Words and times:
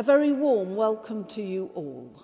A 0.00 0.02
very 0.02 0.32
warm 0.32 0.76
welcome 0.76 1.26
to 1.26 1.42
you 1.42 1.70
all. 1.74 2.22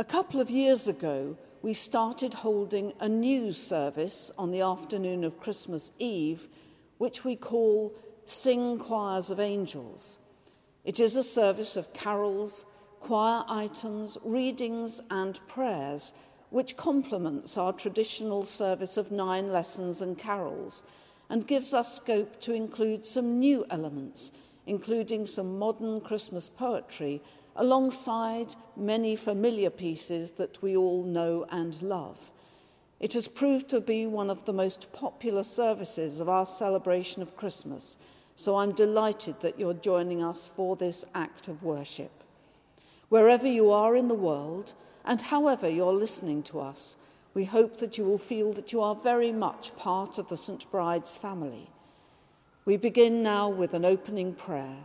A 0.00 0.04
couple 0.04 0.40
of 0.40 0.50
years 0.50 0.88
ago, 0.88 1.38
we 1.62 1.72
started 1.72 2.34
holding 2.34 2.92
a 2.98 3.08
new 3.08 3.52
service 3.52 4.32
on 4.36 4.50
the 4.50 4.60
afternoon 4.60 5.22
of 5.22 5.38
Christmas 5.38 5.92
Eve, 6.00 6.48
which 6.98 7.24
we 7.24 7.36
call 7.36 7.94
Sing 8.24 8.80
Choirs 8.80 9.30
of 9.30 9.38
Angels. 9.38 10.18
It 10.84 10.98
is 10.98 11.14
a 11.14 11.22
service 11.22 11.76
of 11.76 11.92
carols, 11.92 12.66
choir 12.98 13.44
items, 13.48 14.18
readings, 14.24 15.00
and 15.08 15.38
prayers, 15.46 16.12
which 16.48 16.76
complements 16.76 17.56
our 17.56 17.72
traditional 17.72 18.44
service 18.44 18.96
of 18.96 19.12
nine 19.12 19.52
lessons 19.52 20.02
and 20.02 20.18
carols 20.18 20.82
and 21.28 21.46
gives 21.46 21.72
us 21.72 21.94
scope 21.94 22.40
to 22.40 22.52
include 22.52 23.06
some 23.06 23.38
new 23.38 23.64
elements 23.70 24.32
including 24.70 25.26
some 25.26 25.58
modern 25.58 26.00
Christmas 26.00 26.48
poetry, 26.48 27.20
alongside 27.56 28.54
many 28.76 29.16
familiar 29.16 29.68
pieces 29.68 30.30
that 30.32 30.62
we 30.62 30.76
all 30.76 31.02
know 31.02 31.44
and 31.50 31.82
love. 31.82 32.30
It 33.00 33.14
has 33.14 33.26
proved 33.26 33.68
to 33.70 33.80
be 33.80 34.06
one 34.06 34.30
of 34.30 34.44
the 34.44 34.52
most 34.52 34.92
popular 34.92 35.42
services 35.42 36.20
of 36.20 36.28
our 36.28 36.46
celebration 36.46 37.20
of 37.20 37.36
Christmas, 37.36 37.98
so 38.36 38.58
I'm 38.58 38.70
delighted 38.70 39.40
that 39.40 39.58
you're 39.58 39.74
joining 39.74 40.22
us 40.22 40.46
for 40.46 40.76
this 40.76 41.04
act 41.16 41.48
of 41.48 41.64
worship. 41.64 42.22
Wherever 43.08 43.48
you 43.48 43.72
are 43.72 43.96
in 43.96 44.06
the 44.06 44.14
world, 44.14 44.74
and 45.04 45.20
however 45.20 45.68
you're 45.68 45.92
listening 45.92 46.44
to 46.44 46.60
us, 46.60 46.94
we 47.34 47.44
hope 47.44 47.78
that 47.78 47.98
you 47.98 48.04
will 48.04 48.18
feel 48.18 48.52
that 48.52 48.72
you 48.72 48.80
are 48.80 48.94
very 48.94 49.32
much 49.32 49.76
part 49.76 50.16
of 50.16 50.28
the 50.28 50.36
St. 50.36 50.70
Bride's 50.70 51.16
family. 51.16 51.70
We 52.70 52.76
begin 52.76 53.24
now 53.24 53.48
with 53.48 53.74
an 53.74 53.84
opening 53.84 54.32
prayer. 54.32 54.76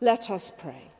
Let 0.00 0.30
us 0.30 0.50
pray. 0.50 0.90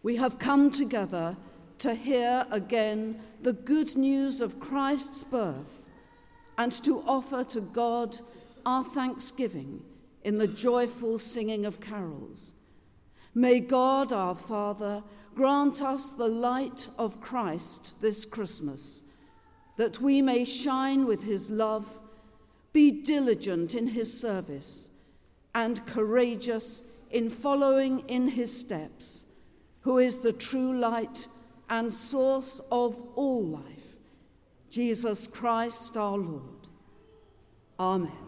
We 0.00 0.14
have 0.14 0.38
come 0.38 0.70
together 0.70 1.36
to 1.78 1.96
hear 1.96 2.46
again 2.52 3.18
the 3.42 3.54
good 3.54 3.96
news 3.96 4.40
of 4.40 4.60
Christ's 4.60 5.24
birth 5.24 5.84
and 6.56 6.70
to 6.84 7.02
offer 7.04 7.42
to 7.46 7.60
God 7.60 8.20
our 8.64 8.84
thanksgiving 8.84 9.82
in 10.22 10.38
the 10.38 10.46
joyful 10.46 11.18
singing 11.18 11.66
of 11.66 11.80
carols. 11.80 12.54
May 13.34 13.58
God 13.58 14.12
our 14.12 14.36
Father 14.36 15.02
grant 15.34 15.82
us 15.82 16.10
the 16.10 16.28
light 16.28 16.86
of 16.96 17.20
Christ 17.20 18.00
this 18.00 18.24
Christmas, 18.24 19.02
that 19.78 20.00
we 20.00 20.22
may 20.22 20.44
shine 20.44 21.06
with 21.06 21.24
his 21.24 21.50
love 21.50 21.98
be 22.72 22.90
diligent 22.90 23.74
in 23.74 23.88
his 23.88 24.20
service 24.20 24.90
and 25.54 25.84
courageous 25.86 26.82
in 27.10 27.30
following 27.30 28.00
in 28.08 28.28
his 28.28 28.54
steps, 28.58 29.26
who 29.80 29.98
is 29.98 30.18
the 30.18 30.32
true 30.32 30.78
light 30.78 31.26
and 31.70 31.92
source 31.92 32.60
of 32.70 33.02
all 33.16 33.44
life, 33.44 33.96
Jesus 34.70 35.26
Christ 35.26 35.96
our 35.96 36.18
Lord. 36.18 36.68
Amen. 37.78 38.27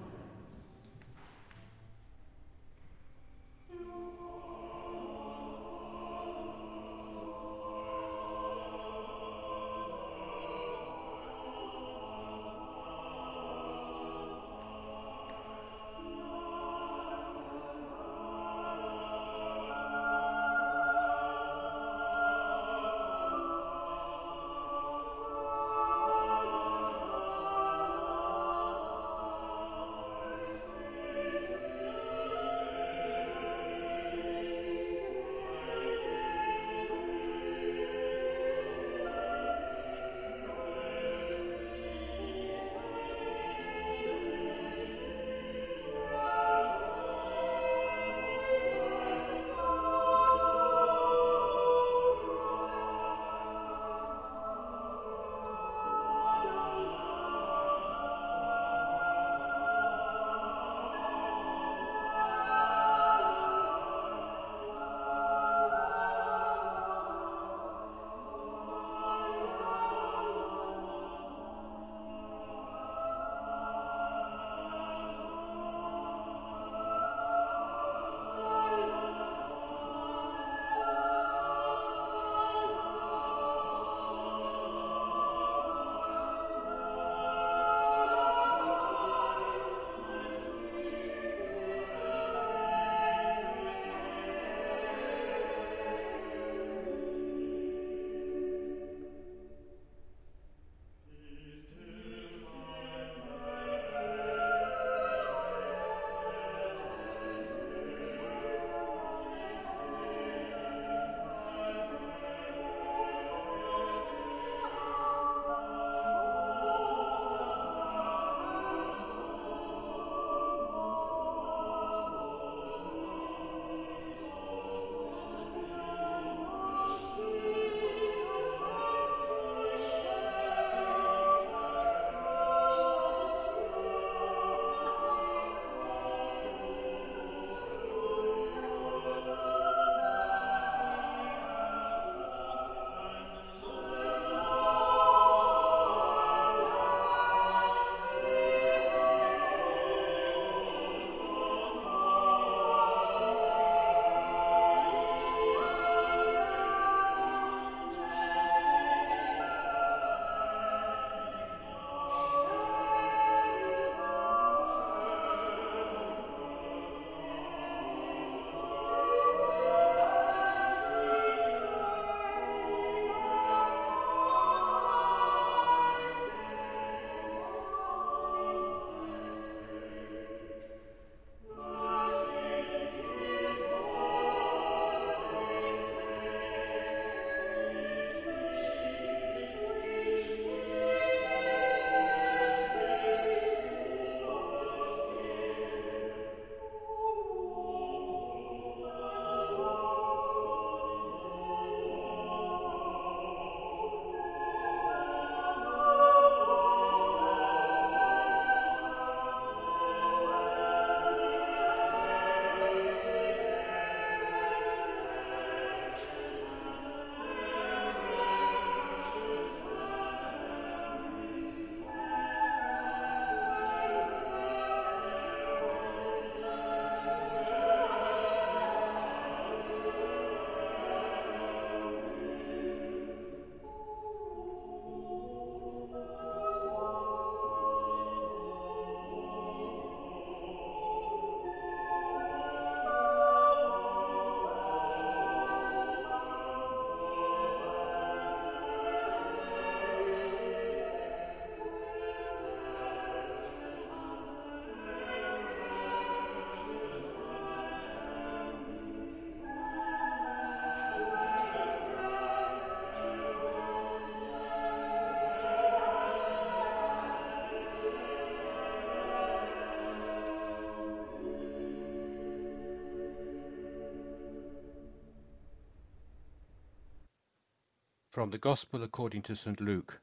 From 278.21 278.29
the 278.29 278.37
Gospel 278.37 278.83
according 278.83 279.23
to 279.23 279.35
St. 279.35 279.62
Luke, 279.62 280.03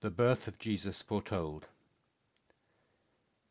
the 0.00 0.10
birth 0.10 0.46
of 0.46 0.58
Jesus 0.58 1.00
foretold. 1.00 1.66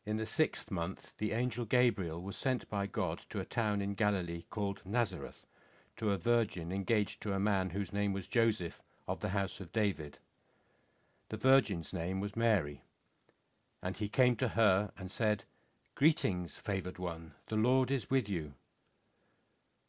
In 0.06 0.18
the 0.18 0.24
sixth 0.24 0.70
month, 0.70 1.16
the 1.18 1.32
angel 1.32 1.64
Gabriel 1.64 2.22
was 2.22 2.36
sent 2.36 2.70
by 2.70 2.86
God 2.86 3.18
to 3.30 3.40
a 3.40 3.44
town 3.44 3.82
in 3.82 3.94
Galilee 3.94 4.44
called 4.50 4.82
Nazareth, 4.84 5.48
to 5.96 6.12
a 6.12 6.16
virgin 6.16 6.70
engaged 6.70 7.22
to 7.22 7.32
a 7.32 7.40
man 7.40 7.70
whose 7.70 7.92
name 7.92 8.12
was 8.12 8.28
Joseph, 8.28 8.80
of 9.08 9.18
the 9.18 9.30
house 9.30 9.58
of 9.58 9.72
David. 9.72 10.20
The 11.30 11.36
virgin's 11.36 11.92
name 11.92 12.20
was 12.20 12.36
Mary. 12.36 12.82
And 13.82 13.96
he 13.96 14.08
came 14.08 14.36
to 14.36 14.46
her 14.50 14.92
and 14.96 15.10
said, 15.10 15.42
Greetings, 15.96 16.56
favored 16.56 16.98
one, 16.98 17.34
the 17.46 17.56
Lord 17.56 17.90
is 17.90 18.10
with 18.10 18.28
you. 18.28 18.54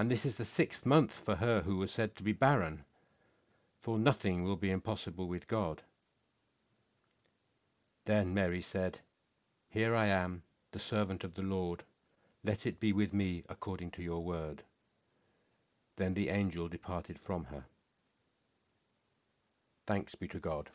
and 0.00 0.10
this 0.10 0.24
is 0.24 0.38
the 0.38 0.46
sixth 0.46 0.86
month 0.86 1.12
for 1.12 1.36
her 1.36 1.60
who 1.60 1.76
was 1.76 1.92
said 1.92 2.16
to 2.16 2.22
be 2.22 2.32
barren. 2.32 2.82
For 3.80 3.98
nothing 3.98 4.44
will 4.44 4.56
be 4.56 4.70
impossible 4.70 5.28
with 5.28 5.46
God. 5.46 5.82
Then 8.06 8.32
Mary 8.32 8.62
said, 8.62 9.00
Here 9.68 9.94
I 9.94 10.06
am, 10.06 10.42
the 10.72 10.78
servant 10.78 11.22
of 11.22 11.34
the 11.34 11.42
Lord. 11.42 11.84
Let 12.42 12.64
it 12.64 12.80
be 12.80 12.94
with 12.94 13.12
me 13.12 13.44
according 13.50 13.90
to 13.90 14.02
your 14.02 14.24
word. 14.24 14.62
Then 15.96 16.14
the 16.14 16.30
angel 16.30 16.66
departed 16.66 17.18
from 17.18 17.44
her. 17.44 17.66
Thanks 19.86 20.14
be 20.14 20.28
to 20.28 20.38
God. 20.38 20.70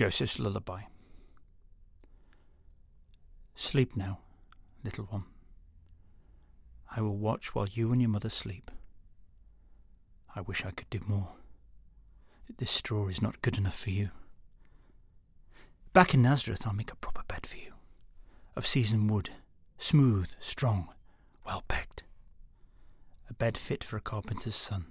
Joseph's 0.00 0.38
Lullaby. 0.38 0.84
Sleep 3.54 3.94
now, 3.94 4.20
little 4.82 5.04
one. 5.04 5.24
I 6.90 7.02
will 7.02 7.18
watch 7.18 7.54
while 7.54 7.68
you 7.70 7.92
and 7.92 8.00
your 8.00 8.08
mother 8.08 8.30
sleep. 8.30 8.70
I 10.34 10.40
wish 10.40 10.64
I 10.64 10.70
could 10.70 10.88
do 10.88 11.00
more. 11.06 11.32
This 12.56 12.70
straw 12.70 13.08
is 13.08 13.20
not 13.20 13.42
good 13.42 13.58
enough 13.58 13.78
for 13.78 13.90
you. 13.90 14.08
Back 15.92 16.14
in 16.14 16.22
Nazareth, 16.22 16.66
I'll 16.66 16.72
make 16.72 16.92
a 16.92 16.96
proper 16.96 17.24
bed 17.28 17.46
for 17.46 17.58
you, 17.58 17.74
of 18.56 18.66
seasoned 18.66 19.10
wood, 19.10 19.28
smooth, 19.76 20.30
strong, 20.40 20.88
well 21.44 21.62
pegged. 21.68 22.04
A 23.28 23.34
bed 23.34 23.58
fit 23.58 23.84
for 23.84 23.98
a 23.98 24.00
carpenter's 24.00 24.56
son. 24.56 24.86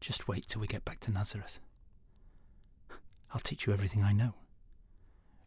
Just 0.00 0.26
wait 0.26 0.48
till 0.48 0.60
we 0.60 0.66
get 0.66 0.84
back 0.84 0.98
to 1.02 1.12
Nazareth. 1.12 1.60
I'll 3.36 3.40
teach 3.40 3.66
you 3.66 3.74
everything 3.74 4.02
I 4.02 4.14
know. 4.14 4.32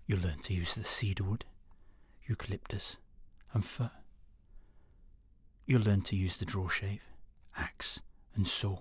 You'll 0.05 0.19
learn 0.19 0.41
to 0.43 0.53
use 0.53 0.75
the 0.75 0.83
cedar 0.83 1.23
wood, 1.23 1.45
eucalyptus, 2.23 2.97
and 3.51 3.65
fir. 3.65 3.89
You'll 5.65 5.81
learn 5.81 6.01
to 6.03 6.15
use 6.15 6.37
the 6.37 6.45
draw 6.45 6.67
shave, 6.67 7.01
axe, 7.57 8.03
and 8.35 8.45
saw. 8.45 8.77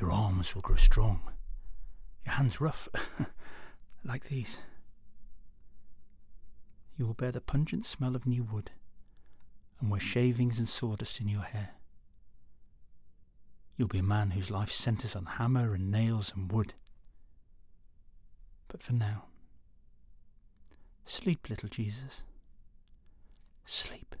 Your 0.00 0.10
arms 0.10 0.54
will 0.54 0.62
grow 0.62 0.76
strong, 0.76 1.30
your 2.24 2.36
hands 2.36 2.58
rough, 2.58 2.88
like 4.02 4.30
these. 4.30 4.56
You 6.96 7.04
will 7.04 7.12
bear 7.12 7.32
the 7.32 7.42
pungent 7.42 7.84
smell 7.84 8.16
of 8.16 8.24
new 8.26 8.44
wood 8.44 8.70
and 9.78 9.90
wear 9.90 10.00
shavings 10.00 10.58
and 10.58 10.66
sawdust 10.66 11.20
in 11.20 11.28
your 11.28 11.42
hair. 11.42 11.72
You'll 13.76 13.88
be 13.88 13.98
a 13.98 14.02
man 14.02 14.30
whose 14.30 14.50
life 14.50 14.72
centres 14.72 15.14
on 15.14 15.26
hammer 15.26 15.74
and 15.74 15.90
nails 15.90 16.32
and 16.34 16.50
wood. 16.50 16.72
But 18.74 18.82
for 18.82 18.92
now, 18.92 19.26
sleep, 21.04 21.48
little 21.48 21.68
Jesus. 21.68 22.24
Sleep. 23.64 24.16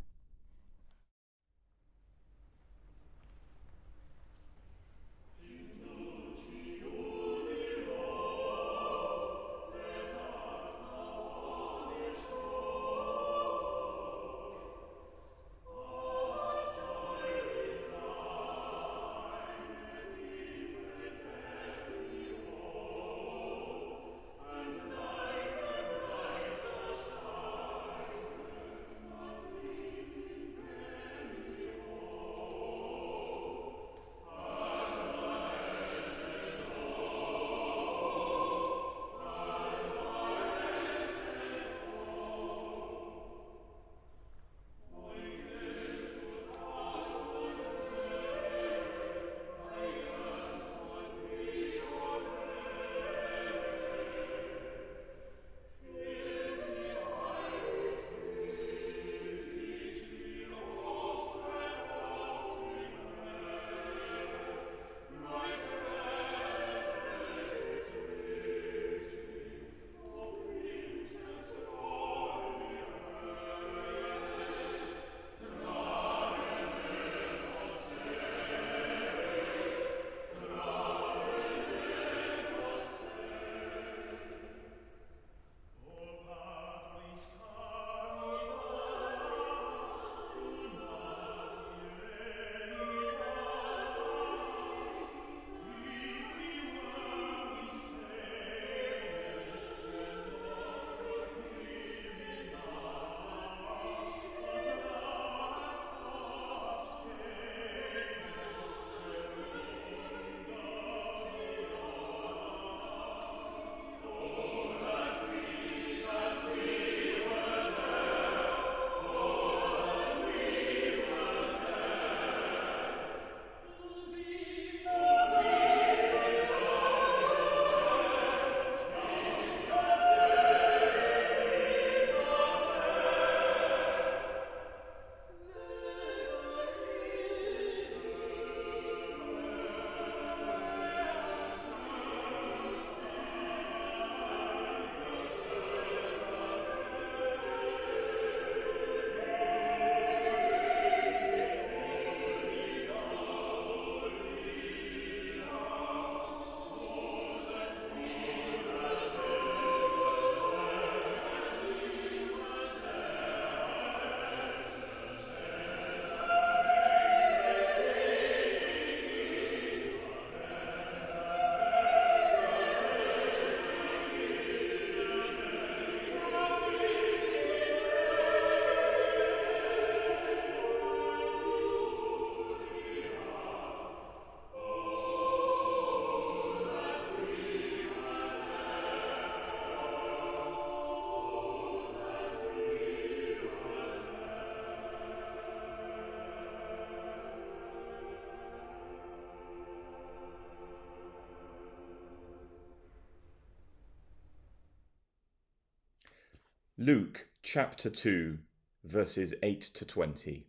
Luke 206.86 207.28
chapter 207.42 207.88
2, 207.88 208.36
verses 208.84 209.32
8 209.42 209.58
to 209.62 209.86
20. 209.86 210.46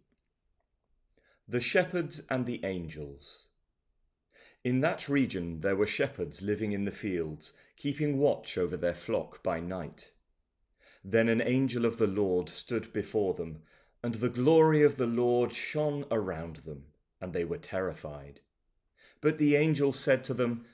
The 1.47 1.61
shepherds 1.61 2.23
and 2.29 2.45
the 2.45 2.59
angels. 2.65 3.47
In 4.61 4.81
that 4.81 5.07
region 5.07 5.61
there 5.61 5.77
were 5.77 5.87
shepherds 5.87 6.41
living 6.41 6.73
in 6.73 6.83
the 6.83 6.91
fields, 6.91 7.53
keeping 7.77 8.17
watch 8.17 8.57
over 8.57 8.75
their 8.75 8.93
flock 8.93 9.43
by 9.43 9.61
night. 9.61 10.11
Then 11.05 11.29
an 11.29 11.39
angel 11.39 11.85
of 11.85 11.99
the 11.99 12.05
Lord 12.05 12.49
stood 12.49 12.91
before 12.91 13.33
them, 13.35 13.61
and 14.03 14.15
the 14.15 14.27
glory 14.27 14.83
of 14.83 14.97
the 14.97 15.07
Lord 15.07 15.53
shone 15.53 16.03
around 16.11 16.57
them, 16.57 16.87
and 17.21 17.31
they 17.31 17.45
were 17.45 17.57
terrified. 17.57 18.41
But 19.21 19.37
the 19.37 19.55
angel 19.55 19.93
said 19.93 20.25
to 20.25 20.33
them, 20.33 20.65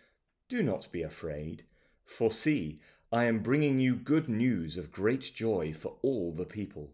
Do 0.50 0.63
not 0.63 0.91
be 0.91 1.04
afraid 1.04 1.65
For 2.04 2.32
see, 2.32 2.80
I 3.13 3.26
am 3.26 3.39
bringing 3.39 3.78
you 3.78 3.97
good 3.97 4.30
news 4.30 4.78
of 4.78 4.93
great 4.93 5.34
joy 5.36 5.74
for 5.74 5.97
all 6.02 6.32
the 6.32 6.45
people. 6.45 6.93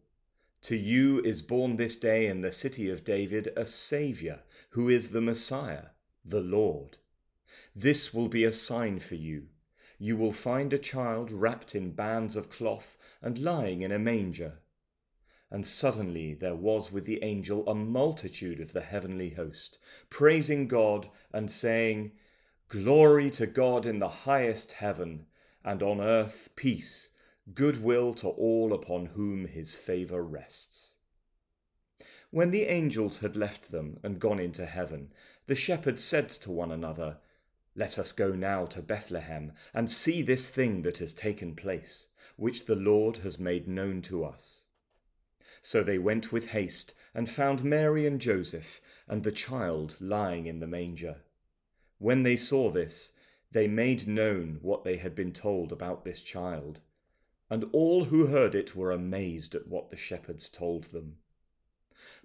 To 0.63 0.75
you 0.75 1.21
is 1.21 1.43
born 1.43 1.75
this 1.75 1.95
day 1.95 2.25
in 2.25 2.41
the 2.41 2.51
city 2.51 2.89
of 2.89 3.03
David 3.03 3.49
a 3.55 3.67
Saviour, 3.67 4.39
who 4.71 4.89
is 4.89 5.09
the 5.09 5.21
Messiah, 5.21 5.89
the 6.25 6.41
Lord. 6.41 6.97
This 7.75 8.15
will 8.15 8.29
be 8.29 8.43
a 8.43 8.51
sign 8.51 8.97
for 8.97 9.13
you. 9.13 9.49
You 9.99 10.17
will 10.17 10.31
find 10.31 10.73
a 10.73 10.79
child 10.79 11.29
wrapped 11.29 11.75
in 11.75 11.91
bands 11.91 12.35
of 12.35 12.49
cloth 12.49 12.97
and 13.21 13.37
lying 13.37 13.83
in 13.83 13.91
a 13.91 13.99
manger. 13.99 14.59
And 15.51 15.67
suddenly 15.67 16.33
there 16.33 16.55
was 16.55 16.91
with 16.91 17.05
the 17.05 17.23
angel 17.23 17.69
a 17.69 17.75
multitude 17.75 18.59
of 18.59 18.73
the 18.73 18.81
heavenly 18.81 19.29
host, 19.29 19.77
praising 20.09 20.67
God 20.67 21.09
and 21.31 21.51
saying, 21.51 22.13
Glory 22.69 23.29
to 23.29 23.45
God 23.45 23.85
in 23.85 23.99
the 23.99 24.09
highest 24.09 24.71
heaven, 24.71 25.27
and 25.67 25.83
on 25.83 25.99
earth 25.99 26.49
peace, 26.55 27.09
goodwill 27.53 28.13
to 28.13 28.29
all 28.29 28.71
upon 28.71 29.07
whom 29.07 29.45
his 29.45 29.73
favour 29.73 30.23
rests. 30.23 30.95
When 32.31 32.51
the 32.51 32.63
angels 32.63 33.19
had 33.19 33.35
left 33.35 33.69
them 33.69 33.99
and 34.01 34.17
gone 34.17 34.39
into 34.39 34.65
heaven, 34.65 35.11
the 35.45 35.55
shepherds 35.55 36.01
said 36.01 36.29
to 36.29 36.51
one 36.51 36.71
another, 36.71 37.17
Let 37.75 37.99
us 37.99 38.13
go 38.13 38.31
now 38.31 38.65
to 38.67 38.81
Bethlehem, 38.81 39.51
and 39.73 39.89
see 39.89 40.21
this 40.21 40.49
thing 40.49 40.83
that 40.83 40.99
has 40.99 41.13
taken 41.13 41.53
place, 41.53 42.07
which 42.37 42.65
the 42.65 42.77
Lord 42.77 43.17
has 43.17 43.37
made 43.37 43.67
known 43.67 44.01
to 44.03 44.23
us. 44.23 44.67
So 45.61 45.83
they 45.83 45.97
went 45.97 46.31
with 46.31 46.51
haste, 46.51 46.93
and 47.13 47.29
found 47.29 47.65
Mary 47.65 48.07
and 48.07 48.21
Joseph, 48.21 48.79
and 49.05 49.21
the 49.21 49.31
child 49.33 49.97
lying 49.99 50.45
in 50.45 50.59
the 50.61 50.67
manger. 50.67 51.23
When 51.97 52.23
they 52.23 52.37
saw 52.37 52.69
this, 52.71 53.11
they 53.51 53.67
made 53.67 54.07
known 54.07 54.59
what 54.61 54.83
they 54.83 54.97
had 54.97 55.15
been 55.15 55.31
told 55.31 55.71
about 55.71 56.03
this 56.03 56.21
child, 56.21 56.81
and 57.49 57.63
all 57.71 58.05
who 58.05 58.27
heard 58.27 58.53
it 58.53 58.75
were 58.75 58.91
amazed 58.91 59.55
at 59.55 59.67
what 59.67 59.89
the 59.89 59.95
shepherds 59.95 60.49
told 60.49 60.85
them. 60.85 61.17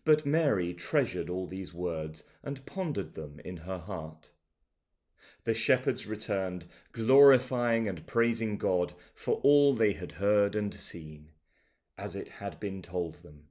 But 0.05 0.27
Mary 0.27 0.75
treasured 0.75 1.31
all 1.31 1.47
these 1.47 1.73
words 1.73 2.25
and 2.43 2.67
pondered 2.67 3.15
them 3.15 3.41
in 3.45 3.59
her 3.59 3.79
heart. 3.79 4.33
The 5.45 5.55
shepherds 5.55 6.07
returned, 6.07 6.67
glorifying 6.93 7.89
and 7.89 8.07
praising 8.07 8.59
God 8.59 8.95
for 9.15 9.37
all 9.43 9.75
they 9.75 9.93
had 9.93 10.13
heard 10.13 10.55
and 10.57 10.75
seen, 10.75 11.31
as 11.97 12.15
it 12.17 12.29
had 12.29 12.61
been 12.61 12.83
told 12.83 13.17
them. 13.17 13.49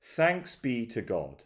Thanks 0.00 0.56
be 0.56 0.86
to 0.86 1.02
God. 1.02 1.44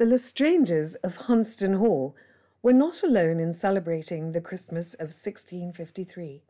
The 0.00 0.06
Lestranges 0.06 0.96
of 1.02 1.26
Hunsdon 1.26 1.74
Hall 1.74 2.16
were 2.62 2.72
not 2.72 3.02
alone 3.02 3.38
in 3.38 3.52
celebrating 3.52 4.32
the 4.32 4.40
Christmas 4.40 4.94
of 4.94 5.12
1653. 5.12 6.42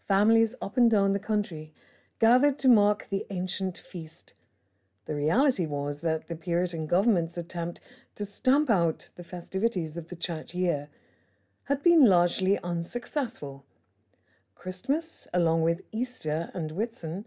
Families 0.00 0.56
up 0.60 0.76
and 0.76 0.90
down 0.90 1.12
the 1.12 1.20
country 1.20 1.72
gathered 2.18 2.58
to 2.58 2.68
mark 2.68 3.06
the 3.10 3.24
ancient 3.30 3.78
feast. 3.78 4.34
The 5.06 5.14
reality 5.14 5.66
was 5.66 6.00
that 6.00 6.26
the 6.26 6.34
Puritan 6.34 6.88
government's 6.88 7.38
attempt 7.38 7.80
to 8.16 8.24
stamp 8.24 8.70
out 8.70 9.12
the 9.14 9.22
festivities 9.22 9.96
of 9.96 10.08
the 10.08 10.16
church 10.16 10.52
year 10.52 10.88
had 11.66 11.80
been 11.84 12.06
largely 12.06 12.58
unsuccessful. 12.64 13.64
Christmas, 14.56 15.28
along 15.32 15.62
with 15.62 15.82
Easter 15.92 16.50
and 16.54 16.72
Whitsun, 16.72 17.24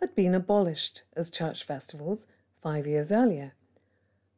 had 0.00 0.14
been 0.14 0.34
abolished 0.34 1.02
as 1.14 1.30
church 1.30 1.64
festivals 1.64 2.26
five 2.62 2.86
years 2.86 3.12
earlier. 3.12 3.52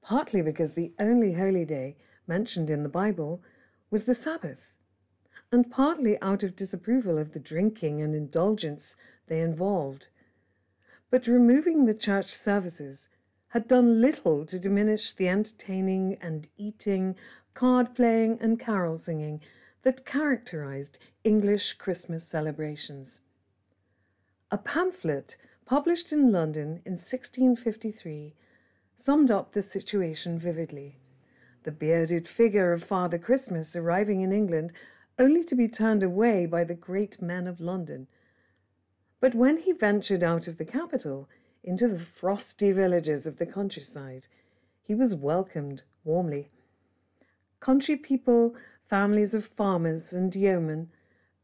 Partly 0.03 0.43
because 0.43 0.75
the 0.75 0.93
only 0.99 1.33
holy 1.33 1.65
day 1.65 1.97
mentioned 2.27 2.69
in 2.69 2.83
the 2.83 2.89
Bible 2.89 3.41
was 3.91 4.05
the 4.05 4.15
Sabbath, 4.15 4.75
and 5.51 5.71
partly 5.71 6.21
out 6.21 6.43
of 6.43 6.57
disapproval 6.57 7.19
of 7.19 7.33
the 7.33 7.41
drinking 7.41 8.03
and 8.03 8.15
indulgence 8.15 8.97
they 9.29 9.41
involved. 9.41 10.09
But 11.11 11.27
removing 11.27 11.85
the 11.85 11.95
church 11.95 12.35
services 12.35 13.09
had 13.49 13.69
done 13.69 14.01
little 14.01 14.47
to 14.47 14.59
diminish 14.59 15.13
the 15.13 15.29
entertaining 15.29 16.17
and 16.21 16.49
eating, 16.57 17.17
card 17.55 17.95
playing, 17.95 18.39
and 18.41 18.59
carol 18.59 18.99
singing 18.99 19.41
that 19.83 20.07
characterized 20.07 20.99
English 21.23 21.75
Christmas 21.75 22.27
celebrations. 22.27 23.21
A 24.51 24.59
pamphlet 24.59 25.37
published 25.67 26.13
in 26.13 26.33
London 26.33 26.81
in 26.87 26.93
1653 26.93 28.35
summed 28.97 29.31
up 29.31 29.53
the 29.53 29.63
situation 29.63 30.39
vividly. 30.39 30.97
The 31.65 31.73
bearded 31.73 32.27
figure 32.27 32.73
of 32.73 32.83
Father 32.83 33.19
Christmas 33.19 33.77
arriving 33.77 34.21
in 34.21 34.33
England 34.33 34.73
only 35.19 35.45
to 35.45 35.55
be 35.55 35.69
turned 35.69 36.03
away 36.03 36.47
by 36.47 36.65
the 36.65 36.75
great 36.75 37.21
men 37.23 37.47
of 37.47 37.61
London. 37.61 38.09
But 39.21 39.35
when 39.35 39.59
he 39.59 39.73
ventured 39.73 40.25
out 40.25 40.49
of 40.49 40.57
the 40.57 40.65
capital 40.65 41.29
into 41.63 41.87
the 41.87 41.99
frosty 41.99 42.73
villages 42.73 43.27
of 43.27 43.37
the 43.37 43.47
countryside, 43.47 44.27
he 44.83 44.95
was 44.95 45.15
welcomed 45.15 45.83
warmly. 46.05 46.51
Country 47.61 47.97
people, 47.97 48.57
families 48.83 49.35
of 49.35 49.47
farmers 49.47 50.13
and 50.13 50.35
yeomen, 50.35 50.91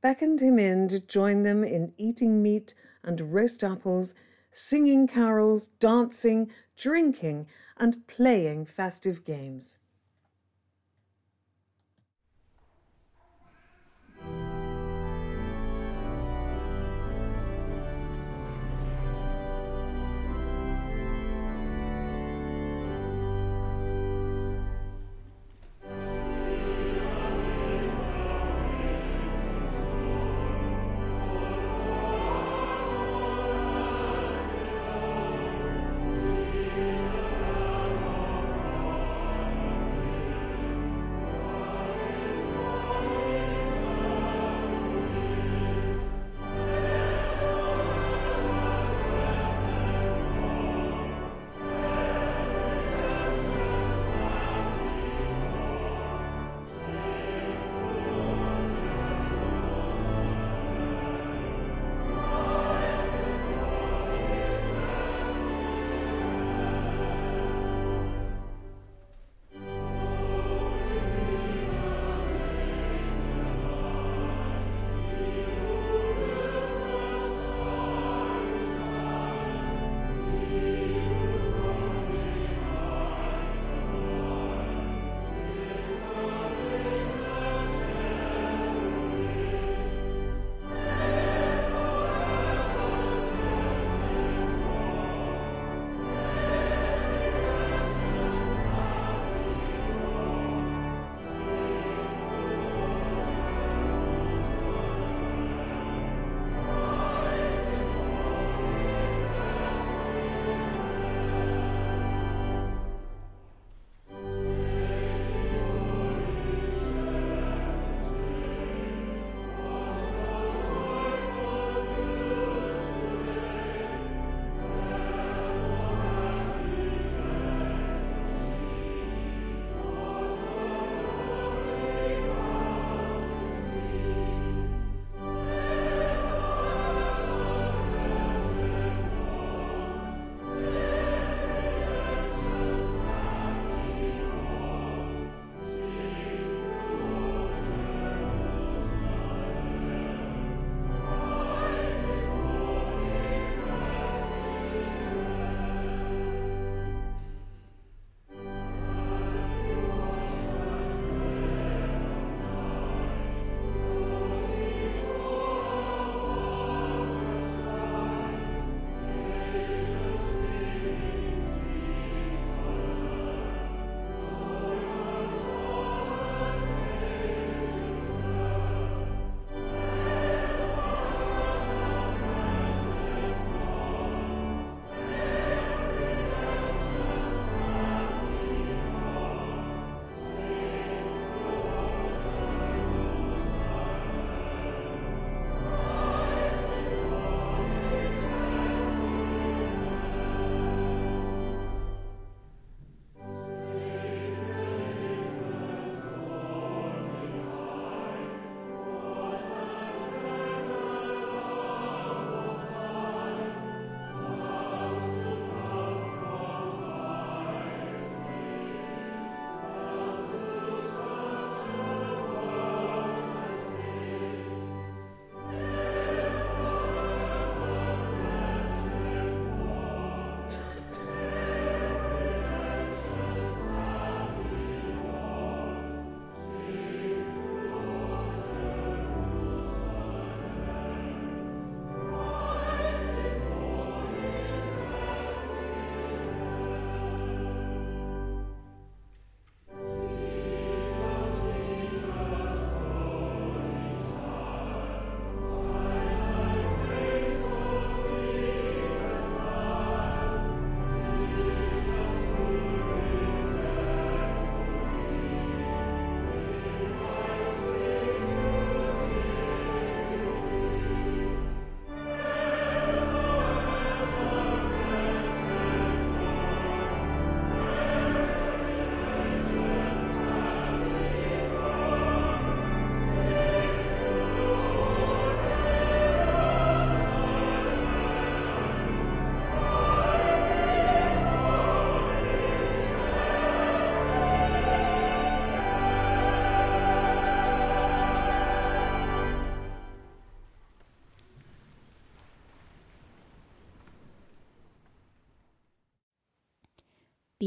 beckoned 0.01 0.41
him 0.41 0.59
in 0.59 0.89
to 0.89 0.99
join 0.99 1.45
them 1.45 1.63
in 1.63 1.93
eating 1.97 2.43
meat 2.43 2.75
and 3.05 3.33
roast 3.33 3.63
apples, 3.63 4.15
singing 4.51 5.07
carols, 5.07 5.69
dancing, 5.79 6.51
drinking, 6.79 7.47
and 7.77 8.07
playing 8.07 8.65
festive 8.65 9.25
games. 9.25 9.79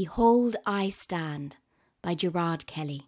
Behold, 0.02 0.56
I 0.66 0.88
Stand 0.88 1.58
by 2.02 2.16
Gerard 2.16 2.66
Kelly. 2.66 3.06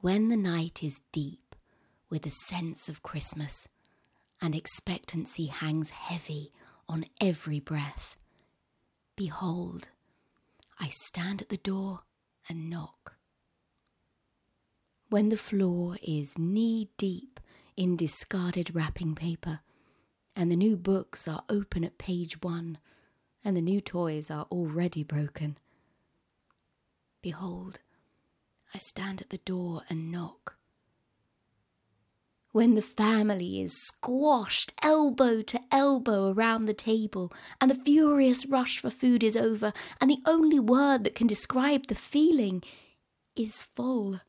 When 0.00 0.28
the 0.28 0.36
night 0.36 0.82
is 0.82 1.02
deep 1.12 1.54
with 2.10 2.26
a 2.26 2.32
sense 2.32 2.88
of 2.88 3.04
Christmas 3.04 3.68
and 4.42 4.56
expectancy 4.56 5.46
hangs 5.46 5.90
heavy 5.90 6.50
on 6.88 7.04
every 7.20 7.60
breath, 7.60 8.16
behold, 9.14 9.90
I 10.80 10.88
stand 10.88 11.40
at 11.42 11.48
the 11.48 11.56
door 11.56 12.00
and 12.48 12.68
knock. 12.68 13.14
When 15.10 15.28
the 15.28 15.36
floor 15.36 15.96
is 16.02 16.36
knee 16.36 16.88
deep 16.98 17.38
in 17.76 17.96
discarded 17.96 18.74
wrapping 18.74 19.14
paper 19.14 19.60
and 20.34 20.50
the 20.50 20.56
new 20.56 20.76
books 20.76 21.28
are 21.28 21.44
open 21.48 21.84
at 21.84 21.98
page 21.98 22.42
one 22.42 22.78
and 23.46 23.56
the 23.56 23.62
new 23.62 23.80
toys 23.80 24.28
are 24.28 24.48
already 24.50 25.04
broken. 25.04 25.56
Behold, 27.22 27.78
I 28.74 28.78
stand 28.78 29.20
at 29.20 29.30
the 29.30 29.38
door 29.38 29.82
and 29.88 30.10
knock. 30.10 30.56
When 32.50 32.74
the 32.74 32.82
family 32.82 33.60
is 33.60 33.80
squashed 33.86 34.72
elbow 34.82 35.42
to 35.42 35.60
elbow 35.70 36.32
around 36.32 36.64
the 36.64 36.74
table, 36.74 37.32
and 37.60 37.70
the 37.70 37.76
furious 37.76 38.46
rush 38.46 38.80
for 38.80 38.90
food 38.90 39.22
is 39.22 39.36
over, 39.36 39.72
and 40.00 40.10
the 40.10 40.22
only 40.26 40.58
word 40.58 41.04
that 41.04 41.14
can 41.14 41.28
describe 41.28 41.86
the 41.86 41.94
feeling 41.94 42.64
is 43.36 43.62
full. 43.62 44.22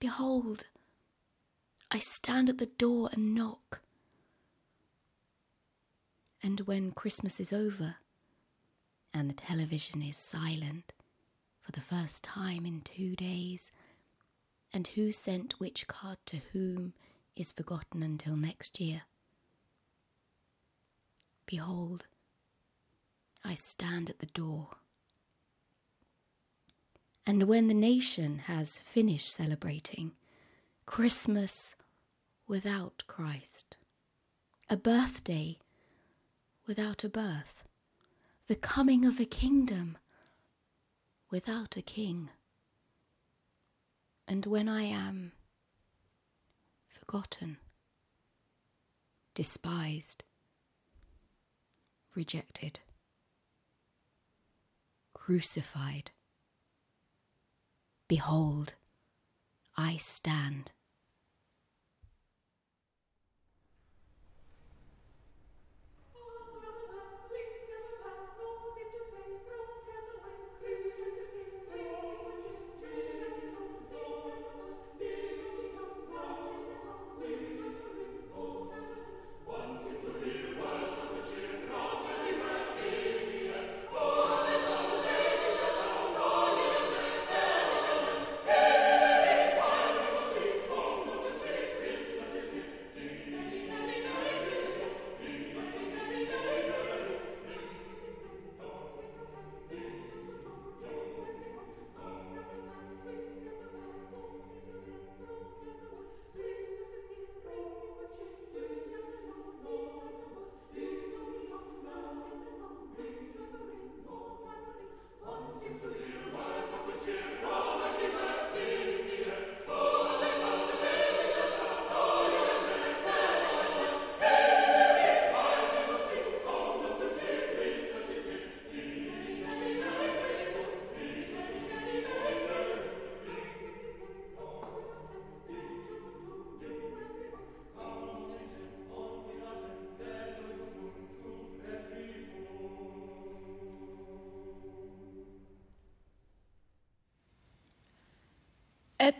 Behold, 0.00 0.66
I 1.90 1.98
stand 1.98 2.50
at 2.50 2.58
the 2.58 2.66
door 2.66 3.08
and 3.14 3.34
knock 3.34 3.79
and 6.42 6.60
when 6.60 6.92
Christmas 6.92 7.40
is 7.40 7.52
over 7.52 7.96
and 9.12 9.28
the 9.28 9.34
television 9.34 10.02
is 10.02 10.16
silent 10.16 10.92
for 11.60 11.72
the 11.72 11.80
first 11.80 12.24
time 12.24 12.64
in 12.64 12.80
two 12.80 13.14
days, 13.16 13.70
and 14.72 14.86
who 14.88 15.12
sent 15.12 15.58
which 15.58 15.86
card 15.86 16.18
to 16.26 16.38
whom 16.52 16.94
is 17.36 17.52
forgotten 17.52 18.02
until 18.02 18.36
next 18.36 18.80
year. 18.80 19.02
Behold, 21.46 22.06
I 23.44 23.54
stand 23.54 24.08
at 24.08 24.20
the 24.20 24.26
door. 24.26 24.68
And 27.26 27.44
when 27.44 27.68
the 27.68 27.74
nation 27.74 28.38
has 28.46 28.78
finished 28.78 29.32
celebrating 29.32 30.12
Christmas 30.86 31.74
without 32.46 33.04
Christ, 33.06 33.76
a 34.68 34.76
birthday 34.76 35.58
without 36.70 37.02
a 37.02 37.08
birth, 37.08 37.64
the 38.46 38.54
coming 38.54 39.04
of 39.04 39.18
a 39.18 39.24
kingdom 39.24 39.98
without 41.28 41.76
a 41.76 41.82
king. 41.82 42.30
And 44.28 44.46
when 44.46 44.68
I 44.68 44.82
am 44.82 45.32
forgotten, 46.88 47.56
despised, 49.34 50.22
rejected, 52.14 52.78
crucified, 55.12 56.12
behold, 58.06 58.74
I 59.76 59.96
stand. 59.96 60.70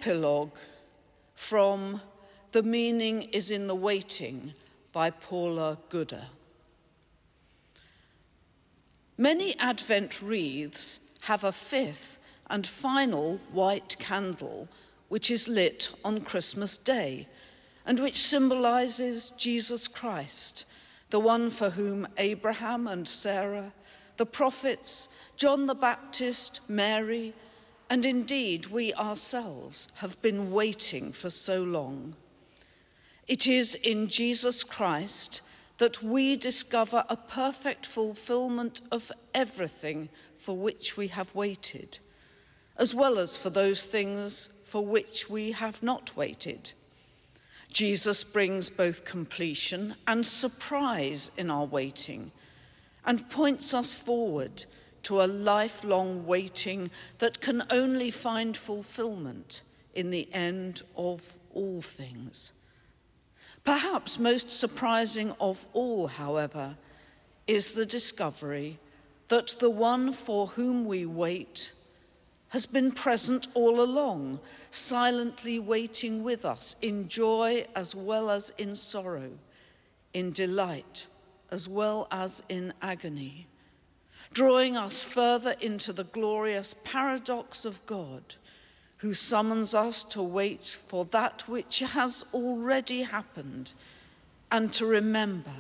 Epilogue 0.01 0.53
from 1.34 2.01
The 2.53 2.62
Meaning 2.62 3.24
is 3.34 3.51
in 3.51 3.66
the 3.66 3.74
Waiting 3.74 4.55
by 4.94 5.11
Paula 5.11 5.76
Gooder. 5.90 6.24
Many 9.18 9.59
Advent 9.59 10.22
wreaths 10.22 11.01
have 11.20 11.44
a 11.44 11.53
fifth 11.53 12.16
and 12.48 12.66
final 12.66 13.40
white 13.53 13.98
candle 13.98 14.68
which 15.11 15.30
is 15.30 15.48
lit 15.48 15.90
on 16.03 16.22
Christmas 16.22 16.78
Day 16.78 17.28
and 17.84 18.01
which 18.01 18.22
symbolizes 18.22 19.34
Jesus 19.36 19.86
Christ, 19.86 20.64
the 21.11 21.20
one 21.20 21.51
for 21.51 21.68
whom 21.68 22.09
Abraham 22.16 22.86
and 22.86 23.07
Sarah, 23.07 23.74
the 24.16 24.24
prophets, 24.24 25.09
John 25.36 25.66
the 25.66 25.74
Baptist, 25.74 26.61
Mary, 26.68 27.34
and 27.91 28.07
indeed 28.07 28.66
we 28.66 28.95
ourselves 28.95 29.88
have 29.95 30.22
been 30.22 30.53
waiting 30.53 31.12
for 31.12 31.28
so 31.28 31.61
long. 31.61 32.14
It 33.26 33.49
is 33.49 33.74
in 33.74 34.09
Jesus 34.09 34.62
Christ 34.62 35.41
that 35.78 36.01
we 36.01 36.36
discover 36.36 37.05
a 37.09 37.16
perfect 37.16 37.84
fulfillment 37.84 38.80
of 38.93 39.11
everything 39.34 40.09
for 40.38 40.57
which 40.57 40.97
we 40.97 41.09
have 41.09 41.34
waited, 41.34 41.99
as 42.76 42.95
well 42.95 43.18
as 43.18 43.36
for 43.36 43.51
those 43.51 43.82
things 43.82 44.49
for 44.64 44.86
which 44.86 45.28
we 45.28 45.51
have 45.51 45.82
not 45.82 46.16
waited. 46.16 46.72
Jesus 47.72 48.22
brings 48.22 48.68
both 48.68 49.05
completion 49.05 49.97
and 50.07 50.24
surprise 50.24 51.30
in 51.36 51.51
our 51.51 51.64
waiting 51.64 52.30
and 53.05 53.28
points 53.30 53.74
us 53.74 53.95
forward 53.95 54.64
to 55.03 55.22
a 55.22 55.24
lifelong 55.24 56.26
waiting 56.26 56.90
that 57.18 57.40
can 57.40 57.62
only 57.70 58.11
find 58.11 58.57
fulfillment 58.57 59.62
in 59.94 60.11
the 60.11 60.28
end 60.32 60.82
of 60.96 61.20
all 61.53 61.82
things. 61.82 62.53
Perhaps 63.64 64.18
most 64.18 64.51
surprising 64.51 65.34
of 65.40 65.64
all, 65.72 66.07
however, 66.07 66.76
is 67.46 67.72
the 67.72 67.86
discovery 67.86 68.78
that 69.28 69.57
the 69.59 69.70
one 69.70 70.12
for 70.12 70.48
whom 70.48 70.84
we 70.84 71.07
wait 71.07 71.70
has 72.48 72.66
been 72.66 72.90
present 72.90 73.46
all 73.55 73.80
along, 73.80 74.40
silently 74.72 75.59
waiting 75.59 76.24
with 76.24 76.44
us 76.44 76.74
in 76.82 77.09
joy 77.09 77.64
as 77.76 77.94
well 77.94 78.30
as 78.30 78.53
in 78.59 78.74
sorrow, 78.74 79.30
in 80.14 80.32
delight 80.32 81.07
as 81.51 81.68
well 81.68 82.09
as 82.11 82.42
in 82.48 82.72
agony 82.82 83.46
drawing 84.32 84.76
us 84.76 85.02
further 85.02 85.54
into 85.60 85.92
the 85.92 86.04
glorious 86.04 86.74
paradox 86.84 87.64
of 87.64 87.84
God, 87.86 88.34
who 88.98 89.14
summons 89.14 89.74
us 89.74 90.04
to 90.04 90.22
wait 90.22 90.76
for 90.88 91.04
that 91.06 91.48
which 91.48 91.80
has 91.80 92.24
already 92.32 93.02
happened 93.02 93.72
and 94.50 94.72
to 94.74 94.86
remember 94.86 95.54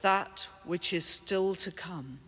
that 0.00 0.46
which 0.64 0.92
is 0.92 1.04
still 1.04 1.54
to 1.56 1.70
come. 1.70 2.18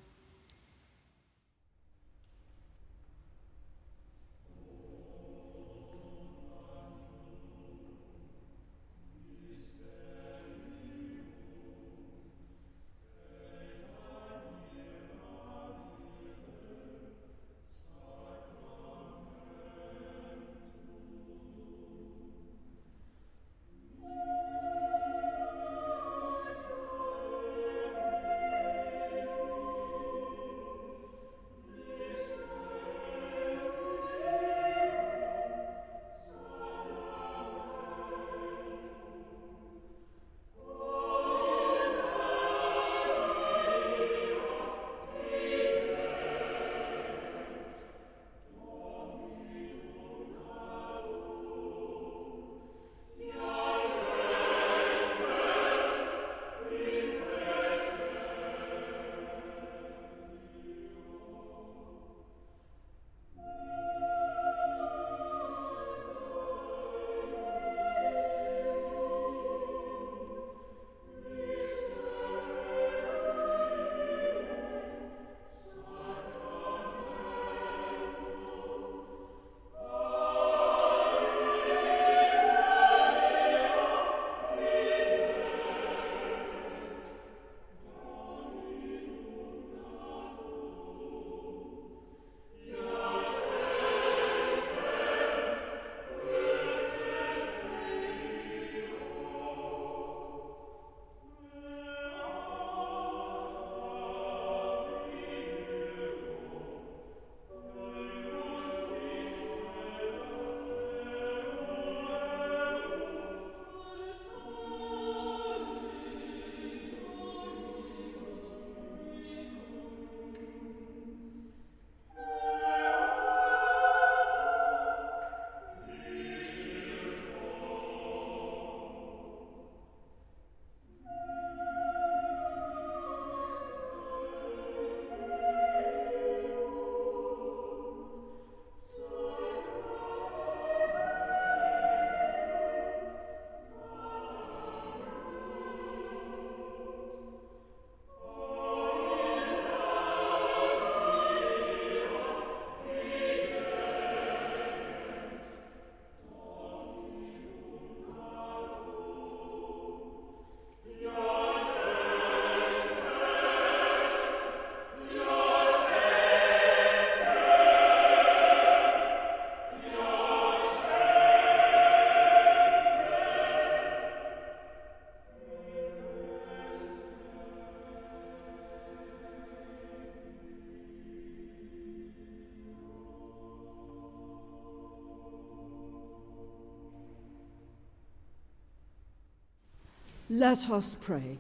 Let 190.41 190.71
us 190.71 190.97
pray. 190.99 191.37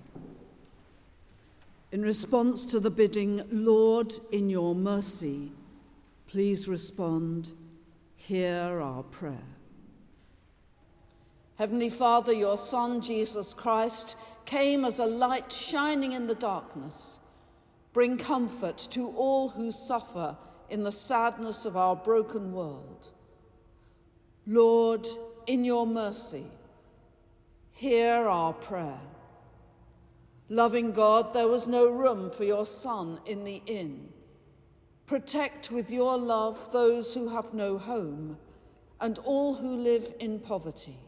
In 1.90 2.02
response 2.02 2.66
to 2.66 2.78
the 2.78 2.90
bidding, 2.90 3.42
Lord, 3.50 4.12
in 4.30 4.50
your 4.50 4.74
mercy, 4.74 5.52
please 6.26 6.68
respond, 6.68 7.52
hear 8.14 8.78
our 8.82 9.02
prayer. 9.02 9.48
Heavenly 11.56 11.88
Father, 11.88 12.34
your 12.34 12.58
Son, 12.58 13.00
Jesus 13.00 13.54
Christ, 13.54 14.18
came 14.44 14.84
as 14.84 14.98
a 14.98 15.06
light 15.06 15.50
shining 15.50 16.12
in 16.12 16.26
the 16.26 16.34
darkness. 16.34 17.20
Bring 17.94 18.18
comfort 18.18 18.76
to 18.90 19.08
all 19.12 19.48
who 19.48 19.72
suffer 19.72 20.36
in 20.68 20.82
the 20.82 20.92
sadness 20.92 21.64
of 21.64 21.74
our 21.74 21.96
broken 21.96 22.52
world. 22.52 23.08
Lord, 24.46 25.08
in 25.46 25.64
your 25.64 25.86
mercy, 25.86 26.44
Hear 27.80 28.28
our 28.28 28.52
prayer. 28.52 29.00
Loving 30.50 30.92
God, 30.92 31.32
there 31.32 31.48
was 31.48 31.66
no 31.66 31.90
room 31.90 32.30
for 32.30 32.44
your 32.44 32.66
Son 32.66 33.18
in 33.24 33.44
the 33.44 33.62
inn. 33.64 34.10
Protect 35.06 35.70
with 35.70 35.90
your 35.90 36.18
love 36.18 36.70
those 36.74 37.14
who 37.14 37.28
have 37.28 37.54
no 37.54 37.78
home 37.78 38.36
and 39.00 39.18
all 39.20 39.54
who 39.54 39.78
live 39.78 40.12
in 40.20 40.40
poverty. 40.40 40.98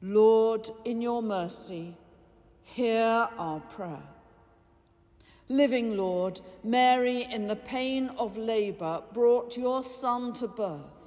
Lord, 0.00 0.70
in 0.86 1.02
your 1.02 1.22
mercy, 1.22 1.94
hear 2.62 3.28
our 3.36 3.60
prayer. 3.60 4.08
Living 5.50 5.98
Lord, 5.98 6.40
Mary, 6.64 7.24
in 7.30 7.46
the 7.46 7.56
pain 7.56 8.08
of 8.16 8.38
labour, 8.38 9.02
brought 9.12 9.58
your 9.58 9.82
Son 9.82 10.32
to 10.32 10.48
birth. 10.48 10.99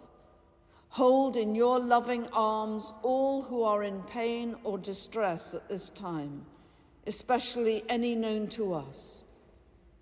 Hold 0.93 1.37
in 1.37 1.55
your 1.55 1.79
loving 1.79 2.27
arms 2.33 2.93
all 3.01 3.41
who 3.41 3.63
are 3.63 3.81
in 3.81 4.03
pain 4.03 4.55
or 4.63 4.77
distress 4.77 5.55
at 5.55 5.67
this 5.67 5.89
time, 5.89 6.45
especially 7.07 7.83
any 7.89 8.13
known 8.13 8.45
to 8.49 8.75
us. 8.75 9.23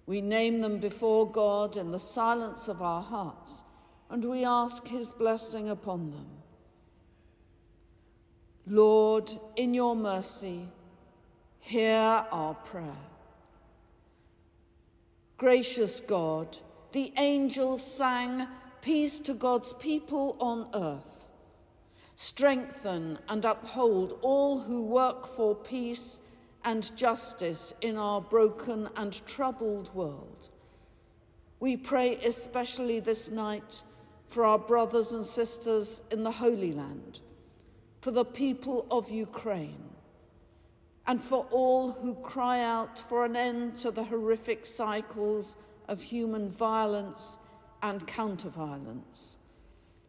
We 0.05 0.19
name 0.19 0.59
them 0.59 0.79
before 0.79 1.31
God 1.31 1.77
in 1.77 1.91
the 1.91 1.99
silence 1.99 2.67
of 2.67 2.81
our 2.81 3.01
hearts, 3.01 3.63
and 4.09 4.25
we 4.25 4.43
ask 4.43 4.85
his 4.85 5.13
blessing 5.13 5.69
upon 5.69 6.11
them. 6.11 6.27
Lord, 8.67 9.31
in 9.55 9.73
your 9.73 9.95
mercy, 9.95 10.67
hear 11.59 12.25
our 12.33 12.53
prayer. 12.53 13.07
Gracious 15.37 16.01
God, 16.01 16.57
the 16.91 17.13
angels 17.15 17.81
sang 17.81 18.47
peace 18.81 19.19
to 19.19 19.33
God's 19.33 19.73
people 19.73 20.35
on 20.39 20.67
earth. 20.73 21.29
Strengthen 22.15 23.19
and 23.27 23.45
uphold 23.45 24.19
all 24.21 24.59
who 24.59 24.83
work 24.83 25.25
for 25.25 25.55
peace 25.55 26.21
and 26.63 26.95
justice 26.95 27.73
in 27.81 27.97
our 27.97 28.21
broken 28.21 28.89
and 28.95 29.25
troubled 29.25 29.93
world. 29.95 30.49
We 31.59 31.77
pray 31.77 32.15
especially 32.17 32.99
this 32.99 33.29
night 33.29 33.83
for 34.27 34.45
our 34.45 34.59
brothers 34.59 35.13
and 35.13 35.25
sisters 35.25 36.01
in 36.11 36.23
the 36.23 36.31
Holy 36.31 36.71
Land, 36.71 37.21
for 38.01 38.11
the 38.11 38.25
people 38.25 38.87
of 38.89 39.11
Ukraine, 39.11 39.89
and 41.05 41.21
for 41.23 41.45
all 41.51 41.91
who 41.91 42.15
cry 42.15 42.61
out 42.61 42.97
for 42.97 43.25
an 43.25 43.35
end 43.35 43.77
to 43.79 43.91
the 43.91 44.05
horrific 44.05 44.65
cycles 44.65 45.57
of 45.87 46.01
human 46.01 46.49
violence 46.49 47.37
and 47.81 48.05
counter-violence. 48.05 49.37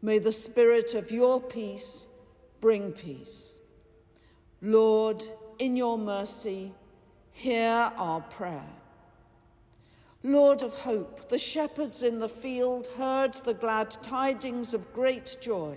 May 0.00 0.18
the 0.18 0.32
spirit 0.32 0.94
of 0.94 1.10
your 1.10 1.40
peace 1.40 2.08
bring 2.60 2.92
peace. 2.92 3.60
Lord, 4.60 5.22
in 5.58 5.76
your 5.76 5.98
mercy, 5.98 6.72
hear 7.32 7.92
our 7.96 8.20
prayer. 8.20 8.66
Lord 10.22 10.62
of 10.62 10.74
hope, 10.74 11.28
the 11.28 11.38
shepherds 11.38 12.02
in 12.02 12.20
the 12.20 12.28
field 12.28 12.86
heard 12.96 13.34
the 13.34 13.54
glad 13.54 13.90
tidings 13.90 14.72
of 14.74 14.92
great 14.92 15.36
joy. 15.40 15.76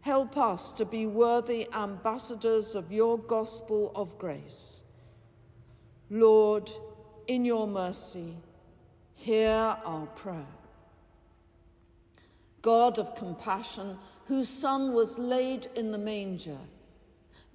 Help 0.00 0.36
us 0.36 0.70
to 0.72 0.84
be 0.84 1.06
worthy 1.06 1.66
ambassadors 1.74 2.76
of 2.76 2.92
your 2.92 3.18
gospel 3.18 3.90
of 3.96 4.16
grace. 4.18 4.84
Lord, 6.08 6.70
in 7.26 7.44
your 7.44 7.66
mercy, 7.66 8.36
hear 9.14 9.76
our 9.84 10.06
prayer. 10.06 10.46
God 12.66 12.98
of 12.98 13.14
compassion, 13.14 13.96
whose 14.24 14.48
Son 14.48 14.92
was 14.92 15.20
laid 15.20 15.68
in 15.76 15.92
the 15.92 15.98
manger, 15.98 16.58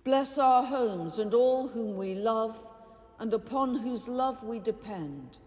bless 0.05 0.37
our 0.37 0.63
homes 0.63 1.19
and 1.19 1.33
all 1.33 1.67
whom 1.67 1.97
we 1.97 2.15
love 2.15 2.57
and 3.19 3.33
upon 3.33 3.75
whose 3.75 4.07
love 4.07 4.41
we 4.41 4.57
depend, 4.57 5.39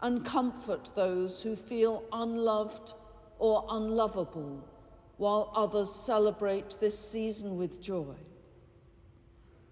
and 0.00 0.24
comfort 0.24 0.90
those 0.96 1.40
who 1.40 1.54
feel 1.54 2.02
unloved 2.12 2.94
or 3.38 3.64
unlovable 3.70 4.68
while 5.18 5.52
others 5.54 5.94
celebrate 5.94 6.76
this 6.80 6.98
season 6.98 7.56
with 7.56 7.80
joy. 7.80 8.16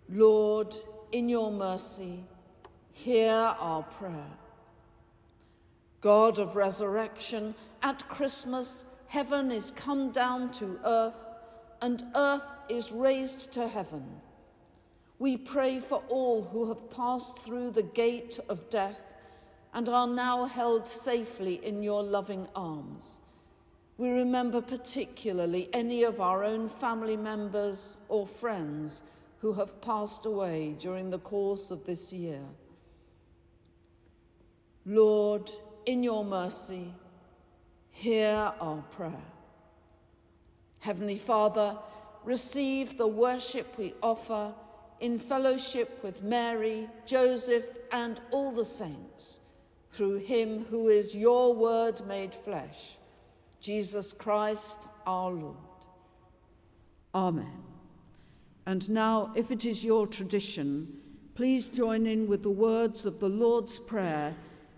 Lord, 0.08 0.76
in 1.10 1.28
your 1.28 1.50
mercy, 1.50 2.22
hear 2.92 3.32
our 3.32 3.82
prayer. 3.82 4.30
God 6.00 6.38
of 6.38 6.54
resurrection, 6.54 7.56
at 7.82 8.08
Christmas, 8.08 8.84
heaven 9.08 9.50
is 9.50 9.72
come 9.72 10.12
down 10.12 10.52
to 10.52 10.78
earth, 10.84 11.26
and 11.82 12.02
earth 12.14 12.56
is 12.68 12.92
raised 12.92 13.52
to 13.52 13.66
heaven. 13.66 14.04
We 15.18 15.36
pray 15.36 15.80
for 15.80 16.02
all 16.08 16.44
who 16.44 16.68
have 16.68 16.90
passed 16.90 17.38
through 17.38 17.72
the 17.72 17.82
gate 17.82 18.38
of 18.48 18.70
death 18.70 19.14
and 19.74 19.88
are 19.88 20.06
now 20.06 20.44
held 20.44 20.88
safely 20.88 21.54
in 21.64 21.82
your 21.82 22.02
loving 22.02 22.46
arms. 22.54 23.20
We 23.96 24.10
remember 24.10 24.60
particularly 24.60 25.68
any 25.72 26.04
of 26.04 26.20
our 26.20 26.44
own 26.44 26.68
family 26.68 27.16
members 27.16 27.96
or 28.08 28.26
friends 28.26 29.02
who 29.40 29.52
have 29.54 29.80
passed 29.80 30.24
away 30.24 30.76
during 30.78 31.10
the 31.10 31.18
course 31.18 31.70
of 31.70 31.84
this 31.84 32.12
year. 32.12 32.42
Lord, 34.86 35.50
in 35.84 36.02
your 36.02 36.24
mercy, 36.24 36.94
hear 37.98 38.52
our 38.60 38.80
prayer. 38.92 39.26
Heavenly 40.78 41.16
Father, 41.16 41.76
receive 42.24 42.96
the 42.96 43.08
worship 43.08 43.76
we 43.76 43.92
offer 44.02 44.54
in 45.00 45.18
fellowship 45.18 46.00
with 46.04 46.22
Mary, 46.22 46.88
Joseph, 47.06 47.78
and 47.90 48.20
all 48.30 48.52
the 48.52 48.64
saints, 48.64 49.40
through 49.90 50.18
him 50.18 50.64
who 50.66 50.88
is 50.88 51.16
your 51.16 51.52
word 51.52 52.06
made 52.06 52.32
flesh 52.34 52.98
Jesus 53.60 54.12
Christ 54.12 54.86
our 55.04 55.32
Lord. 55.32 55.56
Amen. 57.12 57.64
And 58.66 58.88
now, 58.88 59.32
if 59.34 59.50
it 59.50 59.64
is 59.64 59.84
your 59.84 60.06
tradition, 60.06 61.00
please 61.34 61.66
join 61.66 62.06
in 62.06 62.28
with 62.28 62.44
the 62.44 62.50
words 62.50 63.06
of 63.06 63.18
the 63.18 63.28
Lord's 63.28 63.80
Prayer 63.80 64.36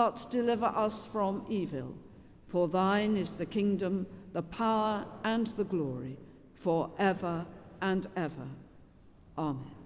but 0.00 0.24
deliver 0.30 0.64
us 0.64 1.06
from 1.06 1.44
evil. 1.50 1.94
For 2.48 2.68
thine 2.68 3.18
is 3.18 3.34
the 3.34 3.44
kingdom, 3.44 4.06
the 4.32 4.40
power, 4.40 5.04
and 5.24 5.48
the 5.48 5.64
glory, 5.64 6.16
for 6.54 6.90
ever 6.98 7.44
and 7.82 8.06
ever. 8.16 8.48
Amen. 9.36 9.79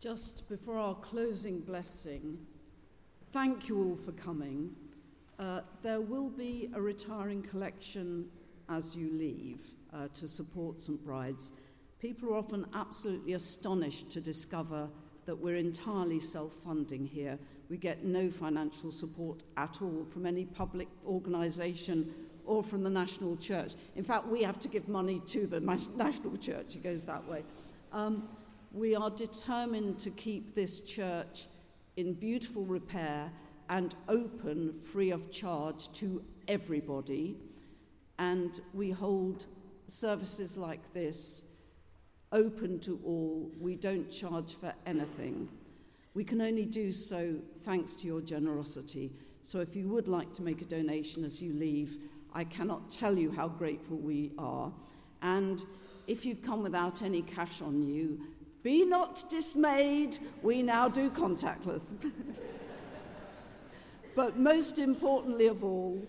Just 0.00 0.48
before 0.48 0.78
our 0.78 0.94
closing 0.94 1.60
blessing, 1.60 2.38
thank 3.34 3.68
you 3.68 3.82
all 3.82 3.96
for 3.96 4.12
coming. 4.12 4.74
Uh, 5.38 5.60
there 5.82 6.00
will 6.00 6.30
be 6.30 6.70
a 6.74 6.80
retiring 6.80 7.42
collection 7.42 8.24
as 8.70 8.96
you 8.96 9.10
leave 9.12 9.60
uh, 9.92 10.08
to 10.14 10.26
support 10.26 10.80
St. 10.80 11.04
Bride's. 11.04 11.52
People 12.00 12.30
are 12.30 12.38
often 12.38 12.64
absolutely 12.72 13.34
astonished 13.34 14.10
to 14.12 14.22
discover 14.22 14.88
that 15.26 15.36
we're 15.36 15.56
entirely 15.56 16.18
self-funding 16.18 17.04
here. 17.04 17.38
We 17.68 17.76
get 17.76 18.02
no 18.02 18.30
financial 18.30 18.90
support 18.90 19.42
at 19.58 19.82
all 19.82 20.06
from 20.10 20.24
any 20.24 20.46
public 20.46 20.88
organisation 21.06 22.10
or 22.46 22.64
from 22.64 22.82
the 22.82 22.90
national 22.90 23.36
church. 23.36 23.74
In 23.96 24.04
fact, 24.04 24.28
we 24.28 24.42
have 24.44 24.58
to 24.60 24.68
give 24.68 24.88
money 24.88 25.20
to 25.26 25.46
the 25.46 25.60
national 25.60 26.38
church. 26.38 26.74
It 26.74 26.82
goes 26.82 27.04
that 27.04 27.28
way. 27.28 27.44
Um, 27.92 28.28
we 28.72 28.94
are 28.94 29.10
determined 29.10 29.98
to 29.98 30.10
keep 30.10 30.54
this 30.54 30.80
church 30.80 31.46
in 31.96 32.14
beautiful 32.14 32.64
repair 32.64 33.30
and 33.68 33.94
open 34.08 34.72
free 34.72 35.10
of 35.10 35.30
charge 35.30 35.92
to 35.92 36.22
everybody. 36.48 37.36
And 38.18 38.60
we 38.72 38.90
hold 38.90 39.46
services 39.86 40.56
like 40.56 40.92
this 40.92 41.42
open 42.32 42.78
to 42.80 43.00
all. 43.04 43.50
We 43.58 43.74
don't 43.74 44.10
charge 44.10 44.54
for 44.54 44.72
anything. 44.86 45.48
We 46.14 46.24
can 46.24 46.40
only 46.40 46.64
do 46.64 46.92
so 46.92 47.36
thanks 47.62 47.94
to 47.94 48.06
your 48.06 48.20
generosity. 48.20 49.12
So 49.42 49.60
if 49.60 49.74
you 49.74 49.88
would 49.88 50.06
like 50.06 50.32
to 50.34 50.42
make 50.42 50.62
a 50.62 50.64
donation 50.64 51.24
as 51.24 51.40
you 51.40 51.54
leave, 51.54 51.98
I 52.32 52.44
cannot 52.44 52.90
tell 52.90 53.16
you 53.16 53.32
how 53.32 53.48
grateful 53.48 53.96
we 53.96 54.32
are. 54.38 54.72
And 55.22 55.64
if 56.06 56.24
you've 56.24 56.42
come 56.42 56.62
without 56.62 57.02
any 57.02 57.22
cash 57.22 57.62
on 57.62 57.82
you, 57.82 58.20
be 58.62 58.84
not 58.84 59.24
dismayed, 59.30 60.18
we 60.42 60.62
now 60.62 60.88
do 60.88 61.10
contactless. 61.10 61.92
but 64.14 64.38
most 64.38 64.78
importantly 64.78 65.46
of 65.46 65.64
all, 65.64 66.00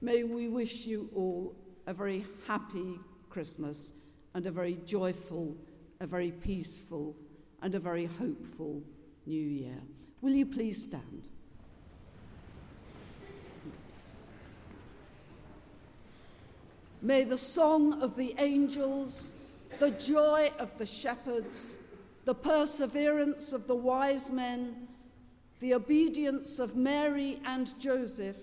may 0.00 0.24
we 0.24 0.48
wish 0.48 0.86
you 0.86 1.08
all 1.14 1.54
a 1.86 1.94
very 1.94 2.26
happy 2.46 2.98
Christmas 3.30 3.92
and 4.34 4.46
a 4.46 4.50
very 4.50 4.78
joyful, 4.84 5.56
a 6.00 6.06
very 6.06 6.30
peaceful, 6.30 7.16
and 7.62 7.74
a 7.74 7.80
very 7.80 8.04
hopeful 8.04 8.82
new 9.26 9.40
year. 9.40 9.78
Will 10.20 10.32
you 10.32 10.46
please 10.46 10.82
stand? 10.82 11.28
May 17.00 17.24
the 17.24 17.38
song 17.38 18.02
of 18.02 18.16
the 18.16 18.34
angels, 18.38 19.32
the 19.78 19.90
joy 19.92 20.50
of 20.58 20.76
the 20.78 20.86
shepherds, 20.86 21.78
the 22.24 22.34
perseverance 22.34 23.52
of 23.52 23.66
the 23.66 23.76
wise 23.76 24.30
men, 24.30 24.88
the 25.60 25.74
obedience 25.74 26.58
of 26.58 26.76
Mary 26.76 27.40
and 27.44 27.78
Joseph, 27.80 28.36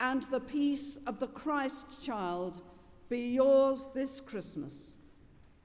and 0.00 0.22
the 0.24 0.40
peace 0.40 0.98
of 1.06 1.18
the 1.18 1.26
Christ 1.26 2.04
child 2.04 2.62
be 3.08 3.28
yours 3.28 3.90
this 3.94 4.20
Christmas. 4.20 4.98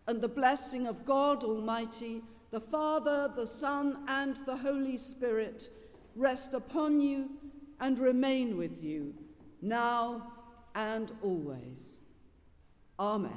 And 0.08 0.22
the 0.22 0.30
blessing 0.30 0.88
of 0.88 1.06
God 1.06 1.44
Almighty, 1.44 2.22
the 2.52 2.60
Father, 2.60 3.32
the 3.36 3.48
Son, 3.48 4.04
and 4.08 4.38
the 4.46 4.58
Holy 4.58 4.98
Spirit 4.98 5.70
rest 6.16 6.54
upon 6.54 7.00
you 7.00 7.30
and 7.80 7.98
remain 8.00 8.58
with 8.58 8.84
you, 8.84 9.14
now 9.62 10.34
and 10.76 11.12
always. 11.22 12.02
Amen. 13.00 13.32